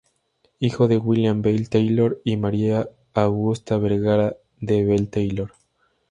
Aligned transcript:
Hijo 0.57 0.87
de 0.87 0.97
William 0.97 1.43
Bell 1.43 1.69
Taylor 1.69 2.21
y 2.23 2.35
María 2.35 2.89
Augusta 3.13 3.77
Vergara 3.77 4.35
de 4.59 4.83
Bell 4.83 5.07
Taylor. 5.09 5.53